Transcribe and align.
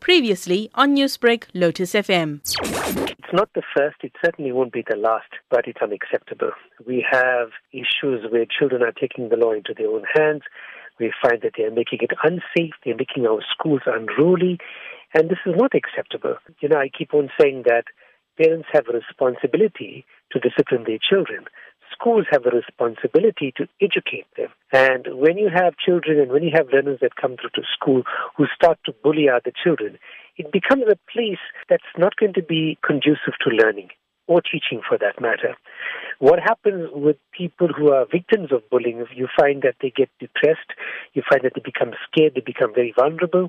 Previously 0.00 0.70
on 0.74 0.96
Newsbreak, 0.96 1.44
Lotus 1.54 1.92
FM. 1.92 2.40
It's 2.42 3.32
not 3.32 3.50
the 3.54 3.62
first, 3.76 3.96
it 4.02 4.12
certainly 4.24 4.52
won't 4.52 4.72
be 4.72 4.84
the 4.88 4.96
last, 4.96 5.30
but 5.50 5.68
it's 5.68 5.80
unacceptable. 5.80 6.50
We 6.86 7.04
have 7.08 7.50
issues 7.72 8.30
where 8.30 8.44
children 8.46 8.82
are 8.82 8.92
taking 8.92 9.28
the 9.28 9.36
law 9.36 9.52
into 9.52 9.74
their 9.76 9.88
own 9.88 10.04
hands. 10.14 10.42
We 10.98 11.12
find 11.22 11.40
that 11.42 11.52
they're 11.56 11.70
making 11.70 12.00
it 12.02 12.10
unsafe, 12.24 12.74
they're 12.84 12.96
making 12.96 13.26
our 13.26 13.40
schools 13.52 13.82
unruly, 13.86 14.58
and 15.14 15.28
this 15.28 15.38
is 15.46 15.54
not 15.56 15.74
acceptable. 15.74 16.36
You 16.60 16.68
know, 16.68 16.78
I 16.78 16.88
keep 16.88 17.14
on 17.14 17.30
saying 17.40 17.62
that 17.66 17.84
parents 18.36 18.68
have 18.72 18.86
a 18.88 18.98
responsibility 18.98 20.04
to 20.32 20.40
discipline 20.40 20.84
their 20.86 20.98
children 20.98 21.44
schools 21.92 22.26
have 22.30 22.46
a 22.46 22.50
responsibility 22.50 23.52
to 23.56 23.68
educate 23.80 24.26
them. 24.36 24.48
And 24.72 25.06
when 25.18 25.38
you 25.38 25.48
have 25.54 25.74
children 25.76 26.20
and 26.20 26.30
when 26.30 26.42
you 26.42 26.50
have 26.54 26.72
learners 26.72 26.98
that 27.02 27.16
come 27.16 27.36
through 27.36 27.50
to 27.54 27.62
school 27.74 28.02
who 28.36 28.46
start 28.54 28.78
to 28.86 28.92
bully 29.02 29.28
other 29.28 29.52
children, 29.62 29.98
it 30.36 30.52
becomes 30.52 30.84
a 30.90 30.98
place 31.12 31.42
that's 31.68 31.92
not 31.98 32.16
going 32.16 32.34
to 32.34 32.42
be 32.42 32.78
conducive 32.84 33.34
to 33.44 33.50
learning 33.50 33.88
or 34.26 34.40
teaching 34.40 34.80
for 34.86 34.96
that 34.96 35.20
matter. 35.20 35.56
What 36.20 36.38
happens 36.38 36.88
with 36.92 37.16
people 37.36 37.68
who 37.68 37.92
are 37.92 38.06
victims 38.06 38.52
of 38.52 38.68
bullying, 38.70 39.04
you 39.14 39.26
find 39.38 39.62
that 39.62 39.74
they 39.82 39.90
get 39.90 40.08
depressed, 40.20 40.70
you 41.14 41.22
find 41.28 41.42
that 41.42 41.52
they 41.56 41.62
become 41.64 41.92
scared, 42.06 42.34
they 42.34 42.40
become 42.40 42.72
very 42.72 42.94
vulnerable, 42.96 43.48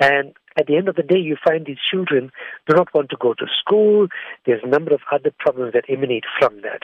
and 0.00 0.32
at 0.58 0.66
the 0.66 0.76
end 0.76 0.88
of 0.88 0.96
the 0.96 1.02
day, 1.02 1.18
you 1.18 1.36
find 1.42 1.66
these 1.66 1.78
children 1.90 2.30
do 2.68 2.76
not 2.76 2.92
want 2.94 3.10
to 3.10 3.16
go 3.18 3.34
to 3.34 3.46
school. 3.60 4.08
There's 4.46 4.62
a 4.62 4.68
number 4.68 4.92
of 4.94 5.00
other 5.10 5.32
problems 5.38 5.72
that 5.72 5.84
emanate 5.88 6.24
from 6.38 6.60
that. 6.62 6.82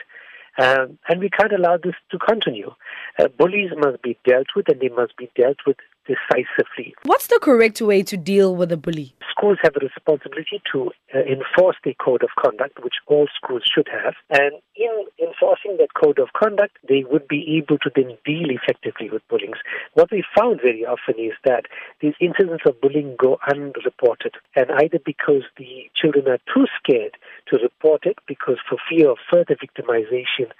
Um, 0.59 0.99
and 1.07 1.19
we 1.21 1.29
can't 1.29 1.53
allow 1.53 1.77
this 1.77 1.95
to 2.11 2.19
continue. 2.19 2.71
Uh, 3.17 3.29
bullies 3.37 3.71
must 3.77 4.01
be 4.01 4.17
dealt 4.27 4.47
with, 4.55 4.67
and 4.67 4.79
they 4.81 4.89
must 4.89 5.15
be 5.15 5.31
dealt 5.35 5.57
with 5.65 5.77
decisively. 6.05 6.93
What's 7.03 7.27
the 7.27 7.39
correct 7.41 7.81
way 7.81 8.03
to 8.03 8.17
deal 8.17 8.55
with 8.55 8.71
a 8.71 8.77
bully? 8.77 9.13
Schools 9.39 9.57
have 9.63 9.77
a 9.77 9.85
responsibility 9.85 10.61
to 10.73 10.91
uh, 11.15 11.19
enforce 11.19 11.77
the 11.85 11.95
code 12.03 12.23
of 12.23 12.29
conduct, 12.37 12.83
which 12.83 12.95
all 13.07 13.27
schools 13.33 13.63
should 13.73 13.87
have. 13.87 14.15
And 14.29 14.59
in 14.75 15.05
enforcing 15.17 15.77
that 15.79 15.93
code 15.93 16.19
of 16.19 16.33
conduct, 16.33 16.75
they 16.89 17.05
would 17.09 17.25
be 17.25 17.55
able 17.55 17.77
to 17.79 17.89
then 17.95 18.17
deal 18.25 18.49
effectively 18.49 19.09
with 19.09 19.25
bullying. 19.29 19.53
What 19.93 20.11
we 20.11 20.25
found 20.37 20.59
very 20.61 20.85
often 20.85 21.15
is 21.17 21.31
that 21.45 21.67
these 22.01 22.15
incidents 22.19 22.63
of 22.67 22.81
bullying 22.81 23.15
go 23.17 23.39
unreported, 23.49 24.33
and 24.57 24.71
either 24.71 24.99
because 25.05 25.43
the 25.57 25.89
children 25.95 26.27
are 26.27 26.39
too 26.53 26.67
scared 26.75 27.15
to 27.47 27.59
report 27.63 28.05
it, 28.05 28.17
because 28.27 28.57
for 28.67 28.77
fear 28.89 29.09
of 29.09 29.19
further 29.31 29.55
victimization, 29.55 30.51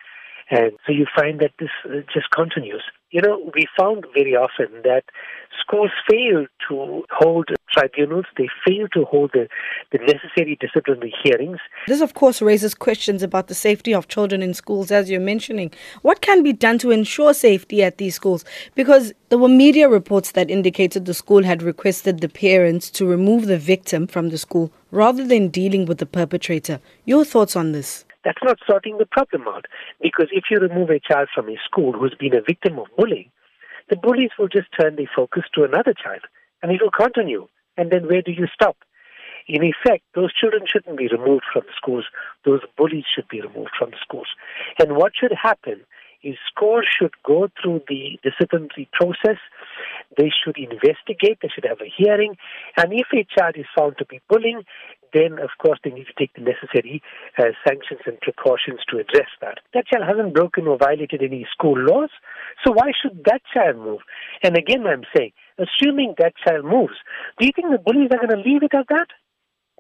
and 0.52 0.72
so 0.86 0.92
you 0.92 1.06
find 1.16 1.40
that 1.40 1.52
this 1.60 1.70
uh, 1.86 2.02
just 2.14 2.32
continues. 2.32 2.84
You 3.12 3.22
know, 3.22 3.52
we 3.56 3.66
found 3.78 4.06
very 4.14 4.36
often 4.36 4.68
that 4.84 5.04
schools 5.60 5.92
fail 6.10 6.46
to 6.68 7.04
hold 7.12 7.50
tribunals, 7.72 8.26
they 8.38 8.48
fail 8.66 8.88
to 8.94 9.06
hold 9.06 9.32
the, 9.34 9.48
the 9.92 10.00
necessary 10.00 10.58
disciplinary 10.60 11.14
hearings. 11.24 11.58
This, 11.88 12.02
of 12.02 12.14
course, 12.14 12.42
raises 12.42 12.74
questions 12.74 13.24
about 13.24 13.48
the 13.48 13.56
safety 13.56 13.94
of 13.94 14.08
children 14.08 14.42
in 14.42 14.54
schools, 14.54 14.92
as 14.92 15.10
you're 15.10 15.20
mentioning. 15.20 15.72
What 16.02 16.22
can 16.22 16.44
be 16.44 16.54
done 16.54 16.78
to 16.80 16.92
ensure 16.92 17.34
safety 17.34 17.84
at 17.84 17.98
these 17.98 18.16
schools? 18.16 18.46
Because 18.76 19.14
there 19.30 19.40
were 19.40 19.50
media 19.50 19.90
reports 19.90 20.32
that 20.32 20.50
indicated 20.50 21.06
the 21.06 21.14
school 21.14 21.44
had 21.44 21.62
requested 21.62 22.20
the 22.20 22.30
parents 22.30 22.90
to 22.92 23.06
remove 23.06 23.46
the 23.46 23.58
victim 23.60 24.08
from 24.08 24.30
the 24.30 24.38
school 24.38 24.72
rather 24.92 25.26
than 25.26 25.50
dealing 25.50 25.86
with 25.86 26.00
the 26.00 26.06
perpetrator. 26.06 26.80
Your 27.06 27.26
thoughts 27.26 27.56
on 27.56 27.72
this? 27.72 28.06
That's 28.24 28.44
not 28.44 28.60
sorting 28.68 28.98
the 28.98 29.06
problem 29.06 29.48
out. 29.48 29.66
Because 30.02 30.28
if 30.32 30.46
you 30.52 30.58
remove 30.60 30.90
a 30.90 31.00
child 31.00 31.30
from 31.34 31.50
a 31.50 31.58
school 31.66 31.94
who's 31.94 32.16
been 32.20 32.36
a 32.36 32.42
victim 32.42 32.80
of 32.80 32.88
bullying, 32.98 33.32
the 33.90 33.96
bullies 33.96 34.32
will 34.38 34.50
just 34.50 34.68
turn 34.80 34.96
their 34.96 35.10
focus 35.16 35.44
to 35.56 35.64
another 35.64 35.94
child 35.94 36.22
and 36.62 36.72
it 36.72 36.82
will 36.82 36.92
continue. 36.92 37.48
And 37.78 37.92
then 37.92 38.08
where 38.08 38.22
do 38.22 38.32
you 38.32 38.48
stop? 38.54 38.78
In 39.48 39.64
effect, 39.64 40.04
those 40.14 40.34
children 40.34 40.64
shouldn't 40.68 40.98
be 40.98 41.08
removed 41.08 41.46
from 41.52 41.64
schools. 41.76 42.06
Those 42.46 42.62
bullies 42.78 43.06
should 43.14 43.28
be 43.30 43.42
removed 43.42 43.72
from 43.78 43.92
schools. 44.02 44.28
And 44.78 44.96
what 44.96 45.14
should 45.20 45.32
happen 45.32 45.82
is 46.22 46.36
schools 46.54 46.86
should 46.86 47.14
go 47.26 47.50
through 47.60 47.82
the 47.88 48.20
disciplinary 48.22 48.90
process. 48.94 49.40
They 50.18 50.30
should 50.30 50.58
investigate. 50.58 51.40
They 51.42 51.50
should 51.54 51.66
have 51.66 51.82
a 51.82 51.92
hearing. 51.96 52.36
And 52.78 52.94
if 52.94 53.08
a 53.14 53.26
child 53.26 53.56
is 53.58 53.66
found 53.76 53.98
to 53.98 54.06
be 54.06 54.22
bullying, 54.30 54.64
then 55.14 55.40
of 55.40 55.50
course 55.62 55.80
they 55.84 55.92
need 55.92 56.08
to 56.08 56.18
take 56.18 56.34
the 56.34 56.42
necessary 56.42 57.02
uh, 57.38 57.52
sanctions 57.68 58.02
and 58.06 58.20
precautions 58.22 58.80
to 58.90 58.98
address 58.98 59.30
that. 59.42 59.60
That 59.74 59.88
child 59.88 60.06
hasn't 60.08 60.34
broken 60.34 60.68
or 60.68 60.78
violated 60.78 61.22
any 61.24 61.48
school 61.52 61.78
laws, 61.78 62.10
so 62.66 62.72
why 62.72 62.92
should 63.02 63.24
that 63.26 63.42
child 63.54 63.78
move? 63.78 64.02
And 64.44 64.58
again, 64.58 64.86
I'm 64.86 65.04
saying, 65.16 65.32
assuming 65.58 66.16
that 66.18 66.34
child 66.46 66.66
moves, 66.66 66.96
do 67.40 67.46
you 67.46 67.52
think 67.56 67.70
the 67.72 67.80
bullies 67.80 68.10
are 68.12 68.26
going 68.26 68.44
to 68.44 68.50
leave 68.50 68.64
it 68.64 68.74
at 68.74 68.88
that? 68.90 69.08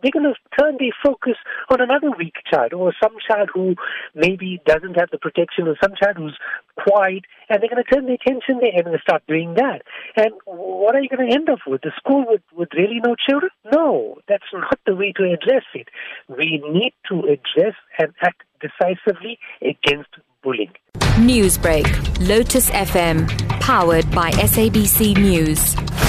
They're 0.02 0.12
going 0.12 0.26
to 0.26 0.36
turn 0.60 0.78
their 0.80 0.96
focus 1.04 1.36
on 1.70 1.82
another 1.82 2.12
weak 2.18 2.36
child 2.52 2.74
or 2.74 2.94
some 3.02 3.16
child 3.28 3.50
who 3.54 3.76
maybe 4.16 4.62
doesn't 4.66 4.96
have 4.96 5.10
the 5.12 5.18
protection 5.18 5.68
or 5.68 5.76
some 5.82 5.94
child 6.02 6.18
who's 6.18 6.38
quiet 6.78 7.24
and 7.50 7.62
they're 7.62 7.70
going 7.70 7.84
to 7.84 7.90
turn 7.90 8.06
their 8.06 8.16
attention 8.16 8.59
there 8.62 8.72
and 8.76 9.02
start 9.02 9.24
doing 9.28 9.56
that. 9.56 9.82
And 10.16 10.34
what 10.46 10.96
are 10.96 11.02
you 11.02 11.09
going 11.09 11.30
to 11.30 11.36
end 11.36 11.50
up 11.50 11.59
with? 11.68 11.82
The 11.82 11.92
school 11.98 12.26
with, 12.28 12.42
with 12.56 12.70
really 12.76 13.00
no 13.06 13.16
children? 13.28 13.52
No, 13.72 14.18
that's 14.28 14.44
not 14.54 14.80
the 14.86 14.96
way 14.96 15.14
to 15.18 15.24
address 15.24 15.66
it. 15.74 15.88
We 16.28 16.64
need 16.72 16.94
to 17.09 17.20
address 17.20 17.76
and 17.98 18.14
act 18.22 18.44
decisively 18.62 19.40
against 19.62 20.09
bullying. 20.44 20.72
Newsbreak, 21.20 22.28
Lotus 22.28 22.70
FM, 22.70 23.28
powered 23.59 24.09
by 24.12 24.32
SABC 24.32 25.18
News. 25.18 26.09